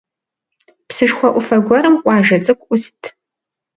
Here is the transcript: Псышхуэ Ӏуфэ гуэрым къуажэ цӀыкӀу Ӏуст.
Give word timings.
Псышхуэ 0.87 1.29
Ӏуфэ 1.33 1.57
гуэрым 1.65 1.95
къуажэ 2.03 2.37
цӀыкӀу 2.43 2.65
Ӏуст. 2.79 3.01